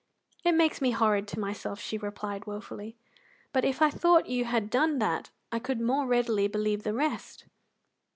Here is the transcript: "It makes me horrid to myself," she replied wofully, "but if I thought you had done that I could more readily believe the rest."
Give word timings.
"It 0.43 0.53
makes 0.53 0.81
me 0.81 0.89
horrid 0.89 1.27
to 1.27 1.39
myself," 1.39 1.79
she 1.79 1.95
replied 1.95 2.47
wofully, 2.47 2.97
"but 3.53 3.63
if 3.63 3.83
I 3.83 3.91
thought 3.91 4.25
you 4.25 4.45
had 4.45 4.71
done 4.71 4.97
that 4.97 5.29
I 5.51 5.59
could 5.59 5.79
more 5.79 6.07
readily 6.07 6.47
believe 6.47 6.81
the 6.81 6.95
rest." 6.95 7.45